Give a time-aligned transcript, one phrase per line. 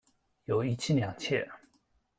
[0.45, 1.47] 有一妻两妾。